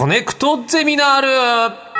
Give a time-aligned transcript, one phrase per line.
[0.00, 1.90] コネクトゼミナール。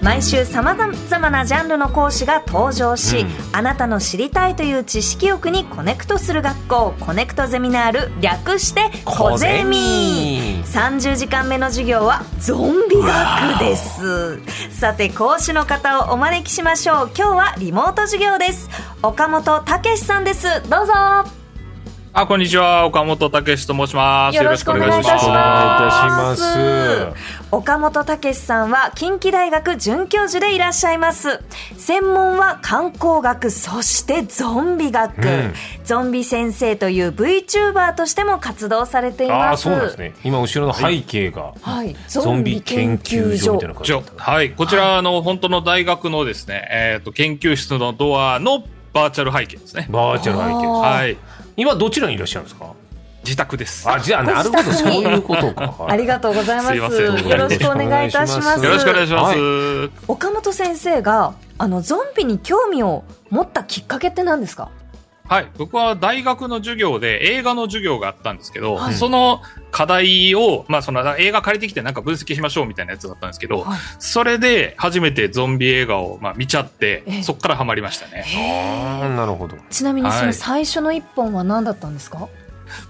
[0.00, 14.40] 毎週さまざまなジャンルの講師が登場し、うん、あなたの知りたいという知識欲にコネクトする学校コネクトゼミナール略してコゼミ30時間目の授業はゾンビ学です。
[14.70, 17.10] さて講師の方をお招きしましょう。
[17.16, 18.68] 今日はリモート授業です。
[19.02, 20.46] 岡本武さんです。
[20.68, 21.41] どうぞ。
[22.14, 22.84] あ、こんにちは。
[22.84, 24.36] 岡本武と申します。
[24.36, 26.44] よろしくお願いいたします。
[27.50, 31.40] 岡本武さんは近畿大学准教授でいらっしゃいます。
[31.78, 35.26] 専門は観光学、そしてゾンビ学。
[35.26, 35.54] うん、
[35.84, 39.62] ゾンビ先生という VTuber としても活動されています。
[39.62, 40.12] そうですね。
[40.22, 43.92] 今後ろの背景が、はい、ゾンビ研究所みたいな感じ。
[44.18, 44.50] はい。
[44.50, 49.86] こちらの本当の大学のですね、えっ、ー、と研究室のドアのバーチャル背景ですね。
[49.90, 50.66] バーチャル背景。
[50.66, 51.16] はい。
[51.56, 52.72] 今どちらにいらっしゃるんですか？
[53.24, 53.88] 自宅です。
[53.88, 55.86] あ、じゃあ、なるほど、そういうことか。
[55.88, 56.76] ありがとうございます。
[56.76, 58.64] よろしくお願いいたします。
[58.64, 59.38] よろしくお願いします。
[60.08, 64.70] 岡本先生が、あの、ゾンビに興味を持ったきっかけって何ですか
[65.32, 65.50] はい。
[65.56, 78.26] 僕は大学の授業で映画の授業があったんですけど、はい、その課題を、まあその映画借りてきてなんか分析しましょうみたいなやつだったんですけど、はい、それで初めてゾンビ映画をまあ見ちゃって、そこからハマりましたね。
[79.00, 79.56] ああ、なるほど。
[79.70, 82.30] ちなみにその最初の一本は何だったんですか、はい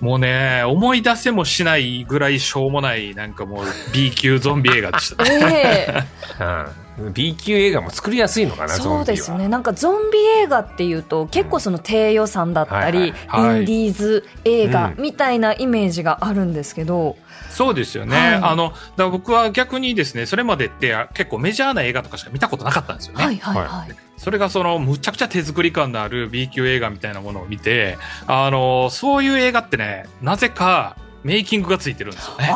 [0.00, 6.06] もうね、思い出せもしないぐらいしょうもない、なんかもう B 級ゾンビ映画でしたね。
[6.38, 6.81] えーうん
[7.12, 9.48] B 級映画も作りやすいのかなそうですね。
[9.48, 13.48] なんかゾンビ映画っていうと結構その低予算だったり、うんはい。
[13.48, 23.24] はい、インディーズ映画みたいなイメージがあるんですけど、うん、そうですよね、はい、あのだ僕は逆にですねそれまでって結構メジャーな映画とかしか見たことなかったんですよね。
[23.24, 32.52] はいはいはい、それがそのむちゃくちゃ手作り感のある B 級映画みたいなものを見てあのそういう映画ってねなぜかメイキングがついてるんですよね。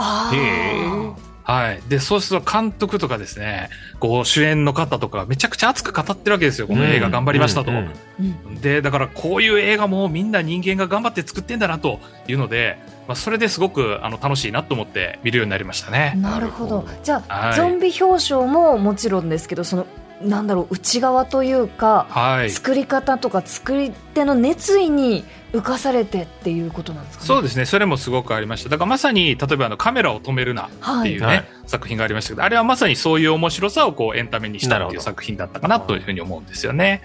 [1.46, 1.82] はい。
[1.88, 3.70] で、そうすると監督とかですね、
[4.00, 6.66] こう主演の方とかめちゃくちゃ熱く語ってるわけですよ。
[6.66, 7.70] この映画頑張りましたと。
[7.70, 16.14] うんうん、で、だからこういう映画もみんな人間が頑張って作ってんだなというので、まあ、それですごくあの楽しいなと思って見るようになりましたね。
[16.16, 16.84] なるほど。
[17.04, 19.86] じゃあ、はい、ゾンビ表彰ももちろんですけど、その
[20.22, 27.64] なんだろう内側というか、はい、作り方とか作り手の熱意に浮かされてっていうことなんですか、ね、そうですね。
[27.64, 28.68] それもすごくありました。
[28.68, 37.02] だからまさに例えばあのカメラを止めるなっていうね、はい、作品がありましたけどあれはまさにそういう面白さをこうエンタメにしたっていう作品だったかなというふうに思うんですよね。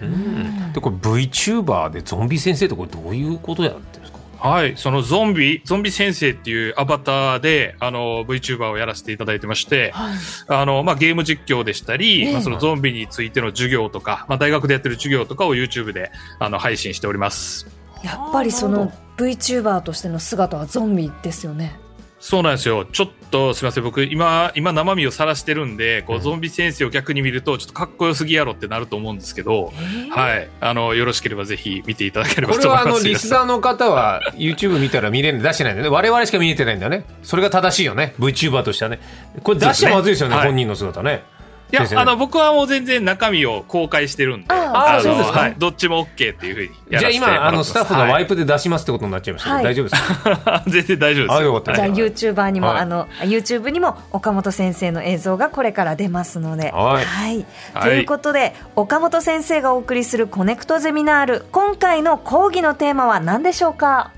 [0.74, 4.01] でこれ VTuber でゾンビ先生ってこれどういうことやって
[4.42, 10.14] はい、そのゾンビ、ゾンビ先生っていうアバターで、あの、VTuber をやらせていただいてまして、はい、
[10.48, 16.10] あの、まあ、ゲーム実況でしたり、まあ、そのゾンビについての授業とか、まあ、大学でやってる授業とかを YouTube で、
[16.40, 17.68] あの、配信しております。
[18.02, 21.78] やっぱりその VTuber としての姿はゾンビですよね。
[22.22, 22.84] そうなんですよ。
[22.84, 23.84] ちょっとすみません。
[23.84, 29.72] 僕、今、今生身を晒してるんで、こう、ゾンビ先生を逆に見ると、ちょっとかっこよすぎやろってなると思うんですけど、
[30.08, 30.48] はい。
[30.60, 32.84] あの、よろしければぜひ見ていただければと思います。
[32.84, 35.96] これは、あの、 リスナーの方は、YouTube 見たら見れるんで出してないんだよね。
[35.96, 37.04] 我々しか見えてないんだよね。
[37.24, 38.14] それが正しいよね。
[38.20, 39.00] VTuber としてはね。
[39.42, 41.24] これ出してまずいですよね、ね本人の姿ね。
[41.72, 44.46] いや、あの、僕はもう全然中身を公開してるんで。
[44.52, 45.54] ああ、そうですか、はい。
[45.56, 50.64] どっちも OK っていうふうにやらせてじゃあ今、あの、スタッフがワイプで出しますってことになっちゃいましたけど、はい、大丈夫ですか？
[50.66, 51.38] 全然大丈夫です。
[51.38, 51.74] あ、よかった。
[51.74, 56.70] じゃあ YouTuber にも、はい、あの、YouTube にも岡本先生の映像がこれから出ますので。
[56.72, 57.04] はい。
[57.04, 57.46] はい。
[57.80, 64.12] ということで、岡本先生がお送りするコネクトゼミナール、今回の講義のテーマは何でしょうか？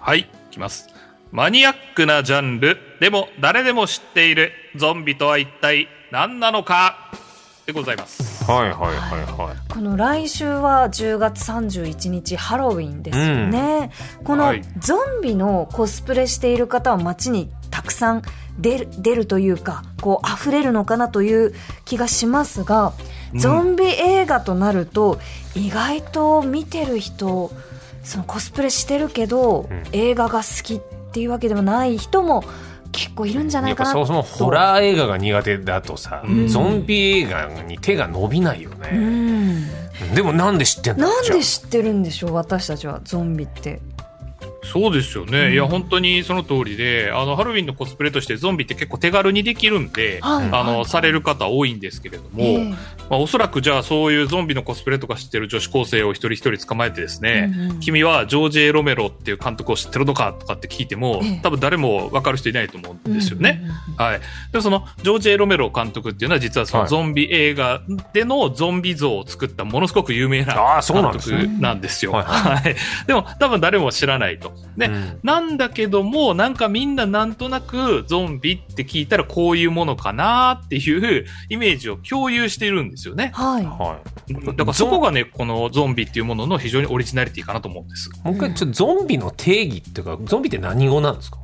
[0.00, 0.88] はい、いきます。
[1.30, 7.10] マニアックなジャンル、でも誰でも知っているゾンビとは一体何なのか？
[7.66, 8.44] でございます。
[8.50, 9.72] はいはいはいはい。
[9.72, 13.90] この来週は10月31日ハロウィンですよね。
[14.20, 18.22] うん、このゾンビのコスプレしている方は街にたくさん
[18.58, 22.94] 出る出るというか、こう溢れるのかなという気がしますが、
[23.34, 25.18] ゾンビ映画となると
[25.54, 27.50] 意外と見てる人、
[28.02, 30.80] そのコスプレしてるけど、うん、映画が好きっ
[31.12, 32.44] ていうわけでもない人も
[32.92, 38.96] 結構いるんじゃないかなそもそもホラー映画が苦手だとさ、うん、ゾンビ映画に手が伸びないよね、う
[40.12, 41.08] ん、でもなんで知ってんの？
[41.08, 43.80] なんで知ってるんでしょう私たちはゾンビって
[44.72, 52.76] そうですよね、うん、いや本当にその通りであのハロウィンのコスプレとしてゾンビって結構手軽にできるんで、はい、あの、はい、される方多いんですけれども、えー、ま
[53.10, 63.62] あ、おそらくじゃあそういうゾンビのコスプレとか知ってる女子高生を一人一人捕まえてですね、うんうん、君はジョージ・エロメロっていう監督を知ってるのかとかって聞いても、えー、多分誰も分かる人いないと思うんですよね。
[63.96, 64.20] はい、
[64.52, 67.82] でもそのジョージ・エロメロ監督っていうのは実はそのゾンビ映画
[68.12, 72.12] でのゾンビ像を作ったものすごく有名な監督なんですよ。
[72.12, 72.74] はい、
[73.06, 74.52] でも多分誰も知らないと。
[74.76, 83.32] で、うん、なんだけども、なんかみんななんとなくゾンビって聞いたらこういうものかなっていう イメージを共有しているんですよね。
[83.34, 83.64] はい。
[83.64, 84.34] はい。
[84.34, 88.10] だからそこがね、このゾンビっていうものの非常にオリジナリティかなと思うんです。
[88.22, 91.38] もう一回、ちょっとゾンビの定義っていうか、ゾンビって何語なんですか？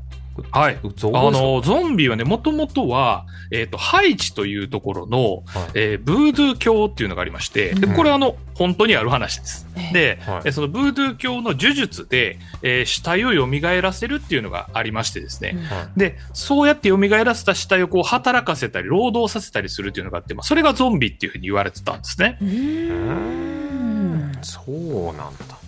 [0.51, 0.79] はい。
[0.79, 9.67] あの、ゾンビはね、もともとは、えっ、ー、と、ハイチというところの、はい、えー、ブードゥー教っていうのがありまして、で、これあの、本当にある話です。
[9.93, 13.47] で、はい、そのブードゥー教の呪術で、えー、死体を蘇
[13.81, 15.57] らせるっていうのがありましてですね。
[15.69, 22.39] はい、で、そうやって蘇らせた死体をこう働かせたり、労働させたりするっていうのがあって、まあ、それがゾンビっていうふうに言われてたんですね。
[22.41, 24.33] うん。
[24.43, 25.64] そうなんだ。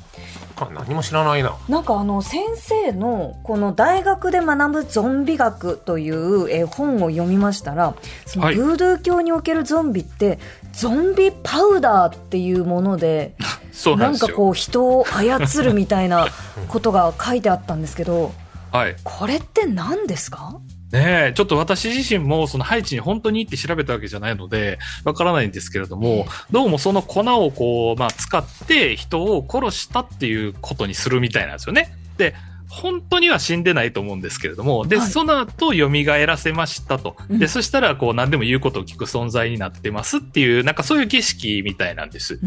[0.57, 1.55] か何も知らないな。
[1.69, 7.95] なんかあの先生のこの大学で学ぶゾンビ学という絵本を読みましたら
[8.25, 10.39] そのブードゥー教におけるゾンビって、はい、
[10.73, 13.35] ゾンビパウダーっていうもので
[13.73, 16.27] そうなんかこう人を操るみたいな
[16.69, 18.33] ことが書いてあったんですけど、
[18.73, 20.57] はい、これって何ですか？
[20.93, 31.93] ねえ、ちょっと私自身もそのハイチに本当に行って調べたわけじゃないので、わからないんですけれども、どうもその粉をこう、まあ使って人を殺したっていうことにするみたいなんですよね。
[32.19, 32.35] で、
[32.69, 35.89] 本当には死んでないと思うんですけれども、で、はい、その後蘇
[36.27, 37.17] らせましたと。
[37.29, 42.39] で、うん、そしたらこう何でも言うことを聞く存在になってますっていう、なんかそういう儀式みたいなんです。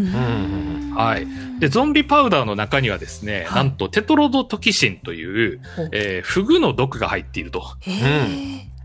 [0.95, 1.59] はい。
[1.59, 5.61] で、ゾンビパウダーの中にはですね、はい、なんとテトロドトキシンという、
[5.91, 7.63] えー、フグの毒が入っていると。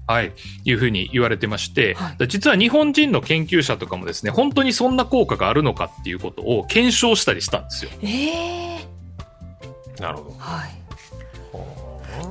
[0.07, 0.33] はい。
[0.65, 7.91] いうふうに言われてまして、はい、実は日本人の研究者とかもですね、本当にそんな効果があるのかっていうことを検証したりしたんですよ。
[8.03, 10.37] えー、なるほど。
[10.39, 10.84] はい。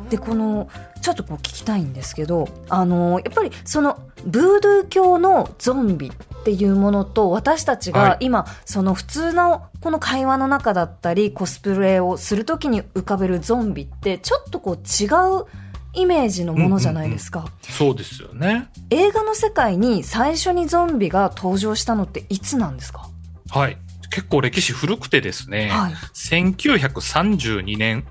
[0.10, 0.70] でこの
[1.02, 15.46] ちょっとこう聞きたいんですけどあのやっぱりそのブードゥー教のゾンビっていうものと私たちが今、はい、その普通のこの会話の中だったりコスプレをするときに浮かべるゾンビってちょっとこう違う
[15.94, 18.70] イメージのものじゃないですか、うんうんうん、そうですよね。
[18.90, 23.10] 映画の世界に最初にゾンビが登場したのっていつなんですか？
[23.50, 23.78] はい。
[24.10, 28.06] 結構歴史古くてですね、はい、1932年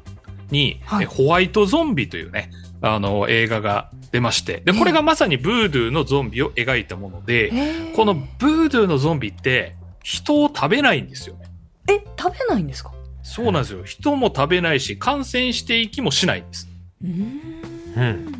[0.52, 7.52] に、はい、ホワイトゾンビというね、あの、映画が出まして、で、これがまさにブードゥーのゾンビを描いたもので、
[7.96, 11.46] このブードゥーのゾンビって人を食べないんですよね。
[11.88, 12.92] え、食べないんですか？
[13.22, 13.84] そうなんですよ。
[13.84, 16.68] 人も食べないし、感染していきもしないんです。
[17.02, 18.32] うん。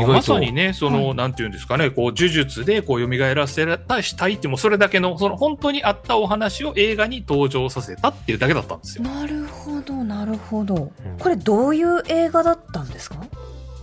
[0.00, 9.04] まさにね、その、はい、なんていうんですかね、こう、呪術で、こう、蘇らせたしたいっても、それだけの、その、本当にあったお話を映画に登場させたっていうだけだったんですよ。
[9.04, 10.90] なるほど、なるほど。
[11.18, 13.16] これ、どういう映画だったんですか？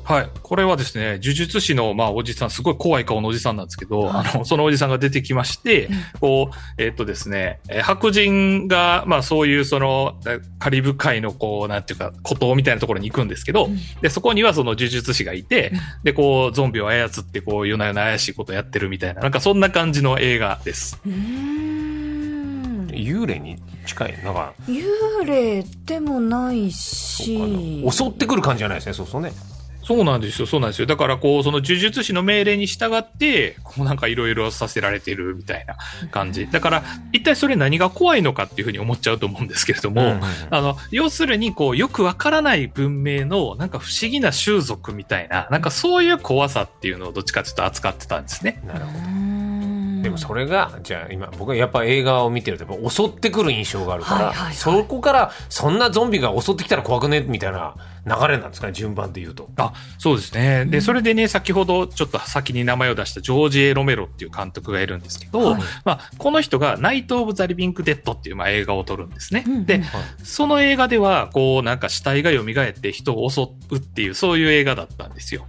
[0.09, 0.29] はい。
[0.41, 10.15] これはですね、呪術師の、まあ、おじさん、すごい怖い顔のおじさんなんですけど、はい、あの、そのおじさんが出てきまして、うん、こう、えー、っとですね、白人が、まあ、そういう、その、
[10.57, 20.99] カリブ海の、こう、なんていうか、孤島みたいなところに行くんですけど、うん、で、そこにはその呪術師がいて、うん、で、こう、ゾンビを操って、こう、夜な夜な怪しいことやってるみたいな、なんかそんな感じの映画です。
[22.91, 24.23] 幽霊に近い？
[24.23, 27.85] なんか幽霊でもないし。
[27.89, 29.31] 襲ってくる感じじゃないですねそうそうね
[29.89, 30.85] そうなんですよ、そうなんですよ。
[30.85, 35.77] だから、こう、その呪術師の命令に従って、こうなんかいろいろさせられてるみたいな
[36.11, 36.45] 感じ。
[36.45, 48.61] だから、一体それ何が怖いのかっていうふうに思っちゃうと思うんですけれども、うんうんうん、あの、要するに、こう、よくわからない文明の、なんか不思議な習俗みたいな、なんかそういう怖さっていうのをどっちかというと扱ってたんですね。
[48.67, 49.38] なるほど。
[50.01, 57.75] でもそれがじゃあ今僕はやっぱ映画を見てると襲ってくる印象があるから、はいはいはい、そこからそんなゾンビが襲ってきたら怖くねみたいな
[58.05, 59.49] 流れなんですかね順番で言うと。
[59.57, 60.65] あそうですね。
[60.65, 69.85] でそれでね先ほどちょっと先に名前を出したジョージ・エロメロっていう監督がいるんですけど、はい、まあ、この人が「ナイト・オブ・ザ・リビング・デッド」っていうまあ映画を撮るんですね、うん、で、はい、
[70.23, 75.45] その映画ではこうなんか死体が蘇って人を襲うっていうそういう映画だったんですよ、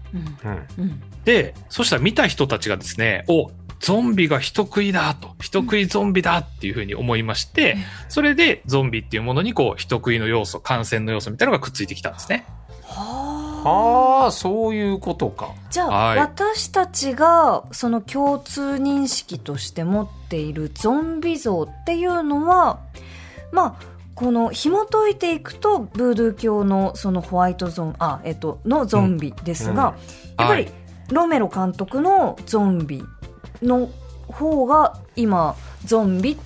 [0.79, 3.51] うん、でそしたら見た人たちがですねお
[3.81, 7.77] ゾンビが人食いだと、人食いゾンビだっていうふうに思いまして、
[8.09, 12.47] それでゾンビっていうものにこう、人食いの要素、感染の要素みたいなのがくっついてきたんですね。
[12.83, 15.55] はあ、そういうことか。
[15.71, 22.81] じゃあ、はい、私たちがその共通認識として持っているゾンビ像っていうのは、
[23.53, 29.95] まあ、この紐解いていくとブードゥー教のそのホワイトゾンあえっとのゾンビですが、
[30.39, 30.69] やっぱり
[31.11, 33.03] ロメロ監督のゾンビ
[33.63, 33.91] の
[34.29, 36.39] 方が今ゾンビ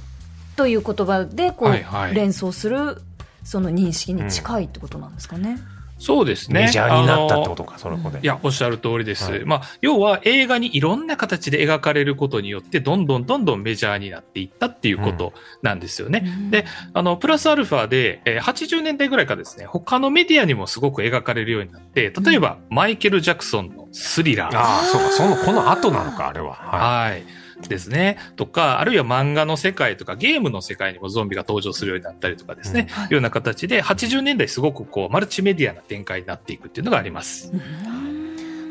[0.57, 2.99] という言葉でこう連想する
[3.43, 5.59] その認識に近いってことなんですかね。
[5.99, 6.63] そうですね。
[6.63, 8.19] メジャーになったってことか、その子で。
[8.21, 9.31] いや、おっしゃる通りです。
[9.31, 15.33] はい、まあ、要は映画にいろんな形で描かれることによって、どんどんどんどんメジャーになっていったっていうこと
[15.63, 16.25] なんですよね。
[16.25, 24.59] うん、で、あの、プラスアルファで、えー、80年代ぐらいからですね、他のメディアにもすごく描かれるようになって、例えば、うん、マイケル・ジャクソンのスリラー。
[24.59, 26.55] ああ、そうか、その、この後なのか、あれは。
[26.55, 28.19] はい、はいですね。
[28.37, 32.89] とか、あるいは漫画の世界とかゲームの世界にもゾンビが登場するようになったりとかですね。
[32.89, 37.53] うんはい、ような形で、80年代すごくこう、マルチメディアな展開になっていくっていうのがあります。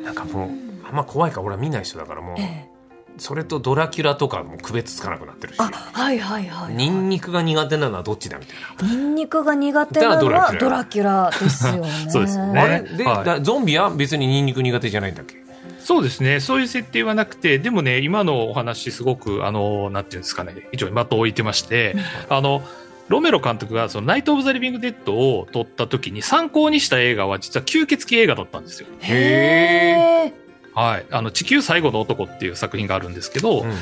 [0.04, 0.50] なんかもう、
[0.88, 2.74] あんま怖いから俺は見ない人だからもう、ええ
[3.18, 5.60] それとドラキュラとかも区別つかなくなってるし。
[5.60, 6.74] はいはいはい、はい。
[6.74, 8.96] ニンニクが苦手なのはどっちだみたいな。
[8.96, 11.90] ニンニクが苦手なのはドラキュラですよね。
[12.10, 12.60] そうですね。
[12.60, 12.82] あれ？
[12.82, 15.43] で、はい、ゾンビは別にニンニク苦手じゃないんだっけ？
[15.84, 16.40] そうですね。
[16.40, 21.96] そういう設定はなくて、でもね、今のお話すごく、あの、なんていうんですかね、非常に的を置いてまして、
[22.30, 22.64] あの、
[23.10, 28.88] ロメロ監督がそのナイト・オブ・ザ・リビング・デッドを撮った時に参考にした映画は実は吸血鬼映画だったんですよ。
[29.02, 30.80] へー。
[30.80, 31.06] はい。
[31.12, 33.74] あの、地球最後の男っていう作品があるんですけど、うん、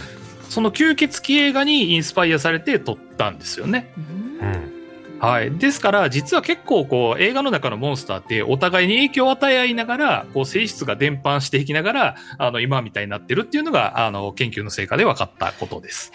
[0.49, 3.93] その吸血鬼映画にインスパイアされて撮ったんですよね。
[4.41, 4.80] うん
[5.21, 5.51] はい。
[5.51, 16.11] ですから、実は結構こう、映画の中のモンスターってお互いに影響を与え合いながら、こう、性質が伝播していきながら、あの、今みたいになってるっていうのが、あの、研究の成果で分かったことです。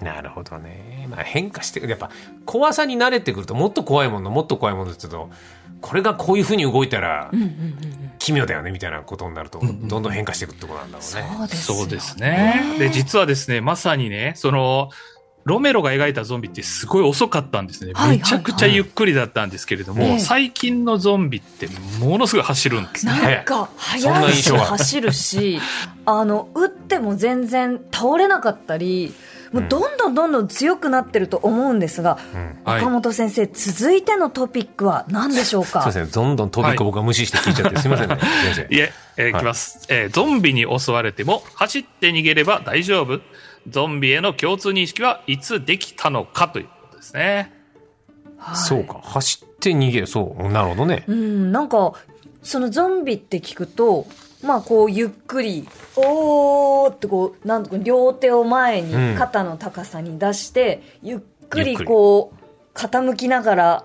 [0.00, 1.06] なるほどね。
[1.10, 1.90] まあ、変化してくる。
[1.90, 2.10] やっぱ、
[2.46, 5.30] 怖さに慣れてくると、もっと怖いもの、もっと怖いものって言うと、
[5.82, 7.30] これがこういうふうに動いたら、
[8.18, 11.48] 奇妙だよねみたいなことになると、どんどん変化していくってことなんだろうね。
[11.48, 12.76] そうですね。
[12.78, 14.90] で、実はですね、まさにね、その、
[15.44, 17.92] ロメロが描いたゾンビってすごい遅かったんですね。
[18.08, 21.68] めちゃくちゃゆっくりだったんですけれども、最近のゾンビって
[21.98, 23.12] ものすごい走るんですね。
[23.12, 25.60] なんか、速いし走るし、
[26.06, 29.14] あの、撃っても全然倒れなかったり、
[29.52, 35.82] もうどんどんどんどん強くなってると思うんですが、うん、岡本先生、続いてのトピックは何でしょうか？
[35.82, 38.16] そうですね、どんどんトピック僕は無視して聞いちゃって、すみませんね、
[38.54, 38.74] 先 生。
[38.74, 40.10] いえ、えー、いきます、えー。
[40.10, 43.20] ゾンビに襲われても走って逃げれば大丈夫。
[43.68, 47.52] ゾンビへの共通認識はいつできたのかということですね。
[48.36, 49.00] はい、そうか。
[49.02, 50.06] 走って逃げる。
[50.06, 50.50] そう。
[50.50, 51.04] なるほどね。
[51.06, 51.92] うん、なんか、
[52.42, 54.06] そのゾンビって聞くと、
[54.42, 63.84] まあこうゆっくり、おーってこう、なんとか両手を前に肩の高さに出して、うん、ゆっくりこう、傾きながら、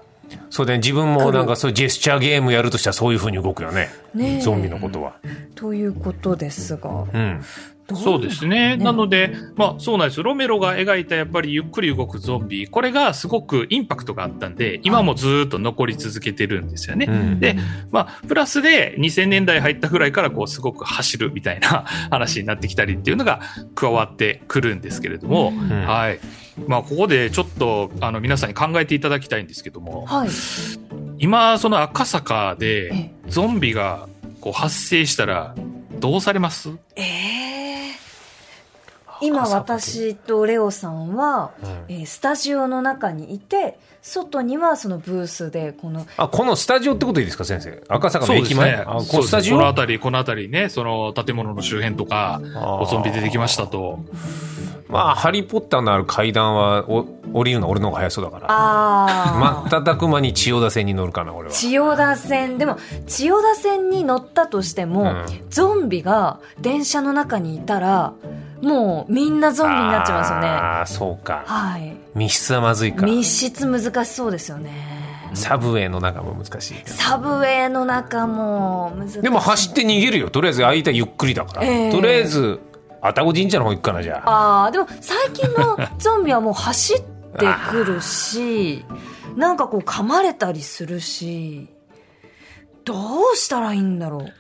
[0.50, 3.90] そうで、ね、自分もなんかそういうジェスチャーゲームやるとしたらそういうふうに動くよね。
[4.14, 5.16] ねゾンビのことは。
[5.56, 6.90] ということですが。
[7.14, 7.44] うん。
[7.96, 8.76] そうですね。
[8.76, 8.84] ね。
[8.84, 10.22] なので、まあそうなんです。
[10.22, 17.06] ロメロが描いたやっぱりゆっくり動くゾンビ、これがすごくインパクトがあったんで、今もずっと残り続けてるんですよね。
[17.06, 17.56] はい、で、
[17.92, 23.42] まあプラスで2000年代入ったぐらいからこうすごく走るみたいな 話になってきたりっていうのが
[23.76, 26.20] 加わってくるんですけれども、うん、はい。
[26.68, 30.30] まあここでちょっとあの皆さんに考えていただきたいんですけども、はい、
[31.20, 34.10] 今その赤坂でゾンビが
[34.42, 35.56] こう発生したら
[36.00, 36.70] どうされます？
[36.96, 37.44] ええ。
[37.44, 37.47] ー
[39.22, 47.84] 今私とレオさんは、うん、えー、スタジオの中にいて外にはそのブースでこのあこのスタジオってことでいいですか先生？
[47.88, 49.58] 赤坂の駅前、ね、あこスタジオ？
[49.58, 52.42] この辺りこの辺りねその建物の周辺とか
[52.82, 54.00] おゾンビ出てきましたと。
[54.90, 58.46] まあ、ハリー・ポッターのある階段はお降りるの俺の方が早そうだから。
[58.50, 59.70] ああ。
[59.70, 61.54] 瞬く間に千代田線に乗るかな、俺は。
[61.54, 62.58] 千代田線。
[62.58, 68.14] でも、千代田線に乗ったとしても、うん、ゾンビが電車の中にいたら、
[68.62, 70.48] もうみんなゾンビになっちゃいますよね。
[70.48, 71.44] ああ、そうか。
[71.46, 71.96] はい。
[72.16, 73.06] 密室はまずいか。
[73.06, 74.72] 密室難しそうですよね。
[75.34, 76.76] サブウェイの中も難しい。
[76.86, 79.22] サブウェイの中も難しい。
[79.22, 80.30] でも走って逃げるよ。
[80.30, 81.66] とりあえず相手ゆっくりだから。
[81.66, 82.60] えー、とりあえず、
[83.02, 84.64] 愛宕神社の方行くかな、じゃあ。
[84.64, 87.02] ああ、でも最近のゾンビはもう走っ
[87.38, 88.86] てくるし、
[89.36, 91.70] なんかこう噛まれたりするし、
[92.86, 92.94] ど
[93.34, 94.34] うしたらいいんだろう。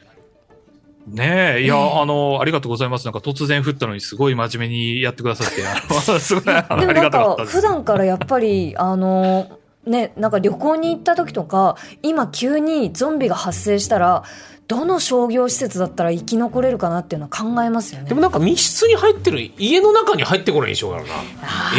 [1.07, 3.05] ねえ、いや、えー、あの、ありがとうございます。
[3.05, 7.55] なんか突然降ったのにすごい真面目にやってくださって、 あの、すごい、ありがたかったです。
[7.57, 9.49] 普段からやっぱり、あの、
[9.85, 14.23] ね、なんか旅行に行った時とか、今急にゾンビが発生したら、
[14.67, 18.09] どの商業施設だったら生き残れるかなっていうのは考えますよね。
[18.09, 21.13] でもなんか密室に入ってる、家の中に入ってこない印象があるな。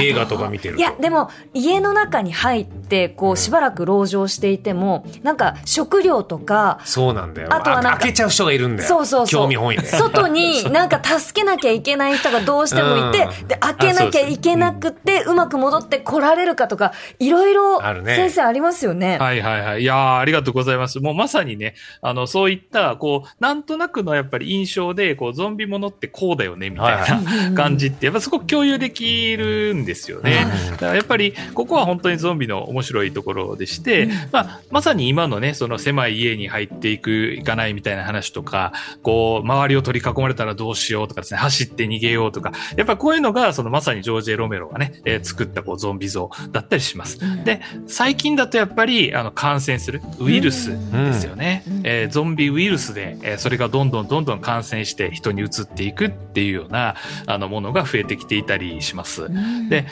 [0.01, 7.49] 映画とか見てるいや、でも家の中に入っってこうしばらく籠城していてもなんか食料とかそうなんだよ。
[7.53, 8.89] あとはなんか開けちゃう人がいるんだよ。
[8.89, 9.43] そうそうそう。
[9.43, 9.87] 興味本位で。
[9.87, 19.19] 外になんか助けなきゃいけない人がどうしてもいて、うん、で開けなきゃいけなくてうまく戻って来られるかとかいろいろ先生ありますよね。
[19.19, 19.83] はいはいはい。
[19.83, 20.99] いやありがとうございます。
[21.01, 30.47] もうまさにねあのそういったこうなんとなくのやっぱり印象でこうゾンビものってこうだよねみたいな感じってやっぱすごく共有できるんですよね。
[30.71, 47.19] だからやっぱりここは本当にゾンビの面白いところでして、まあ、まさに今のねその狭い家に入っていくいかないみたいな話とかこう周りを取り囲まれたらどうしようとかですね走って逃げようとかやっぱこういうのがそのまさにジョージ・エロメロがね、えー、作ったこうゾンビ像だったりします。
[47.45, 51.65] で最近だとやっぱりあの感染するウイルスですよね。
[51.85, 56.97] えー、ゾンビウイルスで、えー、それがどんどんどんどん感染して人に移っていくっていうような
[57.27, 59.31] あのものが増えてきていたりします。
[59.71, 59.87] で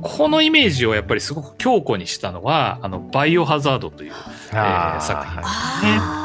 [0.00, 4.12] このイメージをやっぱりすごく強固にしたのはあのバイオハザードという、
[4.52, 6.24] えー、作品ですね。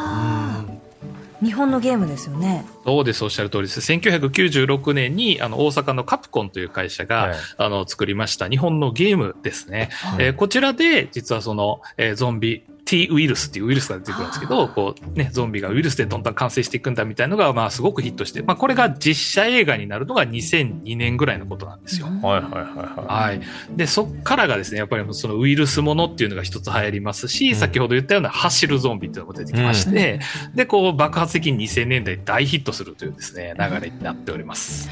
[1.42, 2.66] 日本のゲームですよね。
[2.84, 3.80] そうです、おっしゃる通りです。
[3.80, 9.90] 1996年に、あの、大阪のカプコンという会社が、はい、あの、作りました日本のゲームですね。
[9.92, 22.08] はい、えー、こちらで、実はその、えー、ゾンビ T ウイルスっていうウイルスが出てくるんですけど、こうね、ゾンビがウイルスでどんどん感染していくんだみたいなのが、まあすごくヒットして、まあこれが実写映画になるのが2002年ぐらいのことなんですよ。
[22.08, 23.30] はいはいはいはい。
[23.30, 23.42] はい。
[23.78, 30.20] で、そっからがですね、やっぱりそのウイルスものっていうのが一つ流行りますし、うん、先ほど言ったような走るゾンビっていうのも出てきまして、
[30.50, 34.90] うん、で、こう爆発的に2000年代大ヒットするというですね、流れになっております。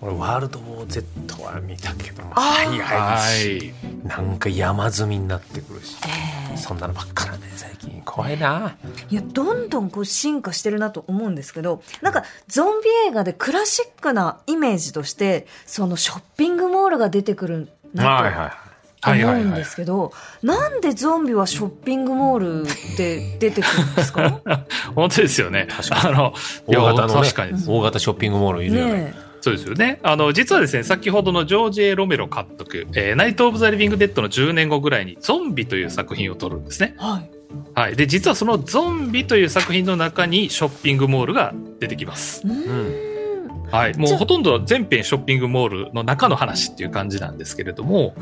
[0.00, 3.72] 俺ワールド・ウォー・ Z は見たけどはいはい。
[4.06, 5.96] なんか山積みになってくるし、
[6.50, 8.02] えー、そんなのばっかなんだよ最近。
[8.04, 8.76] 怖いな。
[9.10, 18.50] いやどんどんこう進化してるなと思うんですけどなんかゾンビ映画でクラシックなイメージとしてそのショッピングモールが出てくるなと、はいはい
[19.06, 24.42] 思うんですけど、なんでゾンビはショッピングモールで出てくるんですか？
[24.96, 25.68] 本当ですよね。
[25.90, 26.34] あの、
[26.66, 27.30] 大型の、ね、
[27.68, 28.92] 大型ショッピングモールいるよね。
[28.92, 30.00] ねそうですよね。
[30.02, 36.94] あの、実はですね、先ほどのジョージ・エロメロ監督、えー、ナイト・オブ・ザ・リビング・デッドの10年後ぐらいにゾンビという作品を撮るんですね。
[36.98, 37.30] はい。
[37.74, 37.96] はい。
[37.96, 42.46] で、実はそのゾンビという作品の中にショッピングモールが出てきます。
[42.46, 43.08] うん。
[43.70, 43.96] はい。
[43.96, 48.14] もうほとんど全編ショッピングモールの中の話っていう感じなんですけれども、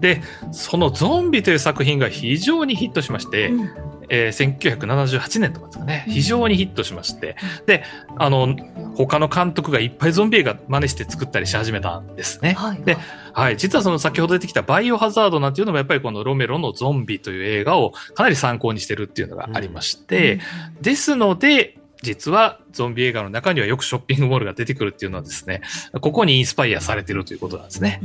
[0.00, 3.70] で、そのゾンビという作品が非常にヒットしまして、うん、
[4.08, 7.84] えー、1978年とかですかね、非常にヒットしまして、で、
[8.16, 8.56] あの、
[8.96, 12.54] 他の監督がいっぱいゾンビ映画真似して作ったりし始めたんですね。
[12.54, 12.96] はい、で、
[13.32, 20.40] はい、実はその先ほど出てきたバイオハザードなんていうのもやっぱりこのロメロのゾンビという映画をかなり参考にしてるっていうのがありまして、
[20.76, 25.62] うん、ですので、実はゾンビ映画の中にはよくショッピングモールが出てくるっていうのはですね、
[26.00, 28.00] ここにインスパイアされてるということなんですね。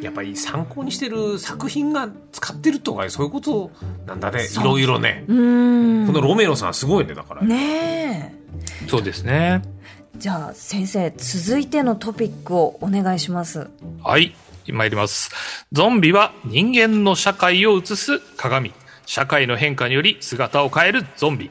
[0.00, 3.70] やっぱり参考にしてる作品が使ってるとかそういうこと
[4.06, 4.46] なんだね。
[4.46, 5.24] いろいろね。
[5.26, 7.42] このロメロさんすごいねだから。
[7.42, 8.34] ね
[8.88, 9.62] そうですね。
[10.16, 13.68] じゃあ先生続いてのトピックをお願いします。
[14.02, 14.34] はい
[14.66, 15.30] 参ります。
[15.72, 18.72] ゾンビは人間の社会を映す鏡。
[19.06, 21.50] 社会の変化により姿を変えるゾンビ。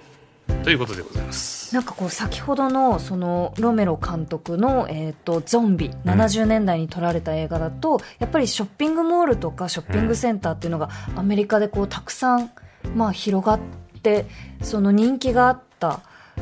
[0.63, 12.51] ということでございますなんかこう先ほどのそのロメロ監督の、えーと、ゾンビ70年代に撮られた映画だと、うん、やっぱりショッピングモールとかショッピングセンターっていうのがアメリカでこうたくさん、
[12.95, 13.59] まあ、広がっ
[14.01, 14.25] て
[14.61, 16.01] その人気があった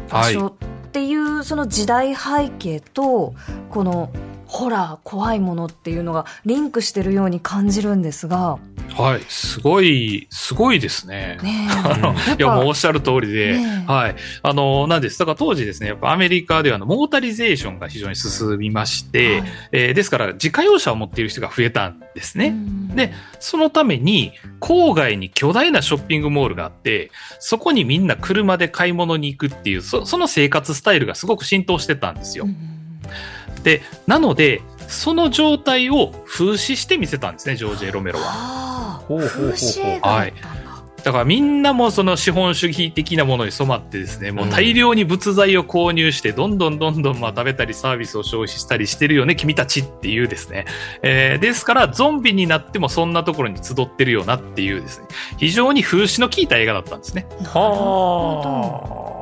[0.10, 3.34] 場所っていう、その時代背景と
[3.70, 4.10] この
[4.48, 8.58] ホラー怖いものっていうのがリンクしてるように感じるんですが。
[8.96, 11.38] はい、すごい、すごいですね。
[11.44, 11.68] ね
[12.40, 14.16] いや、もうおっしゃる通りで、ね、はい。
[14.42, 15.20] あの、なんです。
[15.20, 22.56] だから当時ですね、やっぱアメリカではあの、モータリゼーションが非常に進みまして、はい、えー、ですから、自家用車を持っている人が増えたんですね。
[22.96, 24.32] で、そのために、
[24.62, 32.48] 郊外に巨大なショッピングモールがあって、そこにみんな車で買い物に行くっていう、そその生活スタイルがすごく浸透してたんですよ。
[33.64, 39.02] で、なので、その状態を風刺して見せたんですね、ジョージ・エロメロは。
[39.08, 40.00] ほうほうほうほう。
[40.02, 40.34] はい。
[41.04, 50.66] だからみんなもその資本主義的なものに染まってですね、もう大量に物材を購入して、どんどんどんどんまあ食べたりサービスを消費したりしてるよね、君たちっていうですね。
[51.04, 57.26] えー、ですから、ゾンビになってもそんなところに集ってるよなっていうですね、非常に風刺の効いた映画だったんですね。
[57.46, 59.17] はあ。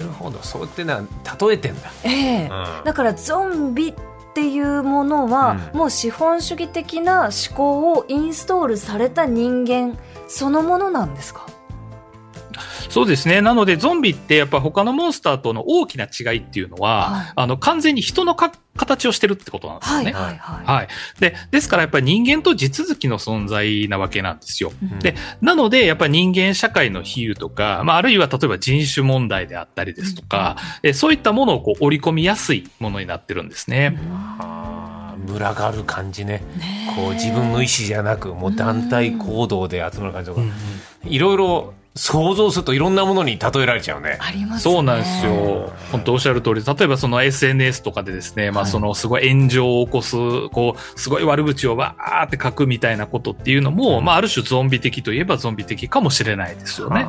[0.00, 0.38] るほど。
[0.42, 1.00] そうってな
[1.40, 2.48] 例えてんだ、ええ。
[2.50, 3.94] ーうん、だからゾンビっ
[4.34, 11.46] ていうものは、うん、もう資本主義的な思考をインストールされた人間そのものなんですか？
[12.88, 13.40] そうですね。
[13.40, 20.12] なので、ゾンビってやっぱ他のモンスターとの大きな違いっていうのは、はい、あの、完全に人のか形をしてるってことなんですよね。
[20.12, 20.88] はい、はい、はい。
[21.18, 24.72] で、ですからやっぱり人間と地続きの存在なわけなんですよ。
[24.82, 33.98] うん、で、なので、やっぱり人間社会の比喩とか、まあ、あるいは例えば人種問題であったりですとか、うん、えそういったものをこう織り込みやすいものになってるんですね。
[35.26, 36.42] 群がる感じね
[36.96, 40.42] こう自分の意思じゃなくもう団体行動で集まる感じとか、
[41.04, 44.16] いろいろ想像するといろんなものに例えられちゃうね。
[44.20, 45.72] あります、ね、そうなんですよ。
[45.90, 50.16] 本当おっしゃる通り、例えばその SNS とかでですね、まあそのすごい炎上を起こす、
[50.50, 57.04] こう、すごい悪口をわーって書くみたいなことっていうのも、まあある種ゾンビ的といえばゾンビ的かもしれないですよね。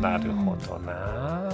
[0.00, 1.50] なるほどな。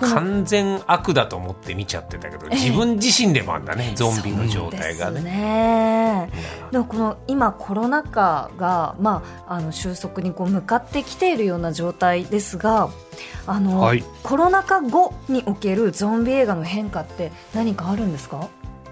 [0.00, 5.20] 完全悪だと思って見ちゃってたけど、自分自身でもあんだね、 ゾンビの状態がね。
[5.20, 6.30] ね。
[6.70, 12.90] でもこの今コロナ禍が、まあ、あの収束にこう向かってきているような状態ですが
[13.46, 18.48] あの、はい、コロナ禍後におけるゾンビ映画の変化って何かあるんですか？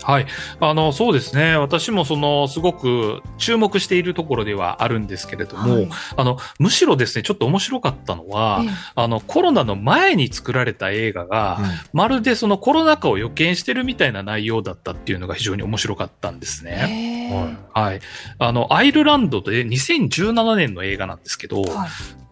[0.06, 0.26] はい。
[0.60, 1.56] あの、そうですね。
[1.56, 8.62] 私もその、すごく注目しているところではあるんですけれども、はい、あの、むしろですね、ちょっと面白かったのは、
[8.94, 17.66] あの、コロナの前に作られた映画が、うん、まるでそのコロナ禍を予見してるみたいな内容だったっていうのが非常に面白かったんですね。
[17.74, 18.00] はい。
[18.38, 21.88] あの、アイルランドで2017年の映画なんですけど、はい、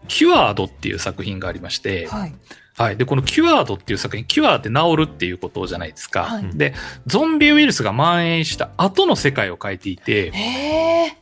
[0.07, 2.33] キュアードっていう作品がありまして、はい
[2.77, 2.97] はい。
[2.97, 6.23] で、このキュアードっていう作品、キュアーって治るっていうことじゃないですか。
[6.23, 6.73] はい、で、
[7.07, 10.31] ゾンビウイルスが蔓延した後の世界を変えていて、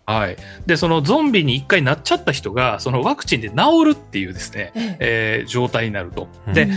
[0.05, 0.37] はい。
[0.65, 6.27] で、そのゾンビに一回なっちゃった人が、そのワクチンで治るっていうですね、えー、状態になると。
[6.53, 6.69] で、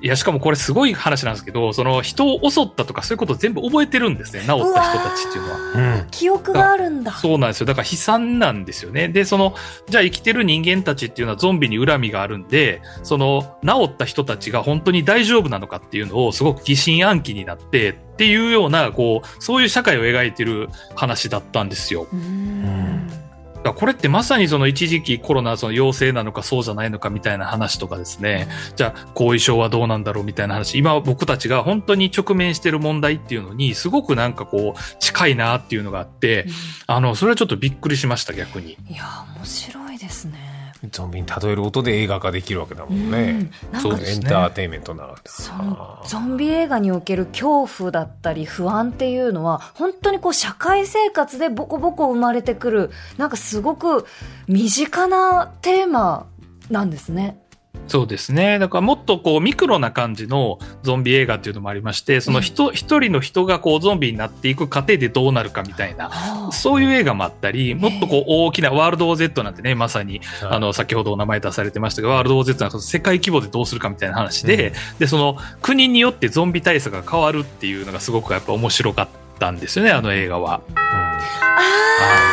[0.00, 4.40] いや、しかもこれすごい話なんですけど、その人を襲ったとかそういうこと全部覚えてるんですね。
[4.40, 5.98] 治った人たちっていうのは。
[6.00, 7.12] うん、記憶があるんだ。
[7.12, 7.66] そうなんですよ。
[7.66, 9.08] だから悲惨なんですよね。
[9.08, 9.54] で、その、
[9.88, 22.06] じゃあ生きてる人間たちっていうのはゾンビに恨みがあるんで、その、治った人たちが本当に大丈夫なのかっていうのをすごく疑心暗鬼になって、っていうような、こう、そういう社会を描いてる話だったんですよ。
[22.12, 23.25] うん
[23.74, 36.46] これってまさにその一時期コロナその陽性なのかそうじゃないのかみたいな話とかですね、じゃあ後遺症はどうなんだろうみたいな話、今僕たちが本当に直面してる問題っていうのにすごくなんかこう近いなっていうのがあって、
[36.86, 38.76] あの、それはちょっとびっくりしました逆に。
[38.88, 39.04] いや、
[39.36, 40.45] 面白いですね。
[40.90, 43.50] ゾンビに例える音で映画化できるわけだもんね。
[43.72, 54.06] うん、そう、エンターテインメントなわけそのゾンビ映画における恐怖だったり不安っていうのは本当にこう社会生活でボコボコ生まれてくるなんかすごく
[54.48, 56.26] 身近なテーマ
[56.70, 57.40] なんですね。
[57.88, 58.58] そうですね。
[58.58, 79.08] だからもっとこうミクロな感じのゾンビ映画っていうのもありまして、その人、一人の人がこうゾンビになっていく過程でどうなるかみたいな、そういう映画もあったり、もっとこう大きなワールド Z なんてね、まさに、あの、先ほどお名前出されてましたが、ワールド Z なんか世界規模でどうするかみたいな話で、で、その国によってゾンビ対策が変わるっていうのがすごくやっぱ面白かっ
[79.38, 80.60] たんですよね、あの映画は。
[80.68, 80.82] うん、あ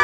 [0.00, 0.03] あ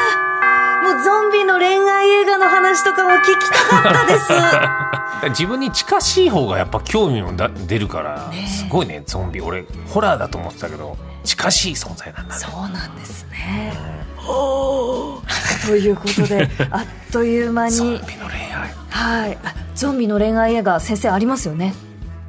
[1.41, 5.29] ゾンビの恋愛映画の話とかも聞きたかったです。
[5.29, 7.33] 自分に近しい方がやっぱ興味も
[7.67, 9.41] 出るから、すごいねゾンビ。
[9.41, 12.35] 俺ホラーだと思ってたけど近しい存在なんだ。
[12.35, 13.73] ねそうなんですね、
[14.19, 14.25] うん、
[15.67, 18.73] ということで あっという間にゾンビの恋愛。
[18.89, 19.37] はい。
[19.73, 21.73] ゾンビの恋愛映画先生ありますよね？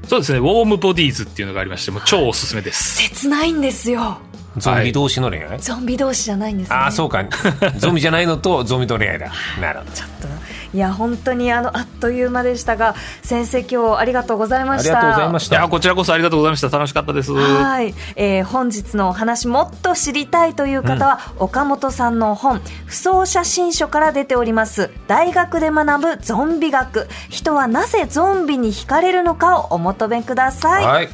[0.09, 0.39] そうですね。
[0.39, 2.97] ウォームボディーズっていうのがありましてもう超おすすめです。
[2.97, 4.19] 切ないんですよ
[4.57, 6.77] ゾンビ同士の恋愛、ゾンビ同士じゃないんですね。
[6.77, 7.25] ああそうか。
[7.79, 9.91] ゾンビじゃないのとゾンビと恋愛だなるほど。
[9.93, 10.33] ちょっと
[10.75, 14.99] いや本当にあのあっという間でしたが先生今日ありがとうございました。
[14.99, 15.57] ありがとうございました。
[15.57, 16.69] いやこちらこそありがとうございました。
[16.69, 17.33] 楽しかったです。
[17.33, 24.91] はい、えー、本日のお話もっと知りたいという方は、うん、岡本さんの本不走写真書から出ております。
[25.07, 27.09] 大学で学ぶゾンビ学。
[27.29, 31.09] 人はなぜゾンビに惹かれるのかをお求めください、はい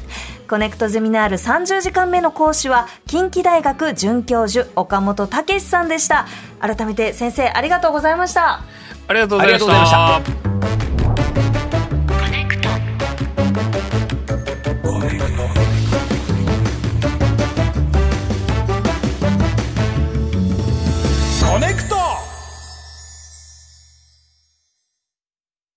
[0.49, 6.25] コネクトゼミナール30時間目の講師は近畿大学准教授岡本武さんでした。
[6.59, 8.63] 改めて先生ありがとうございました。
[9.07, 10.98] ありがとうございました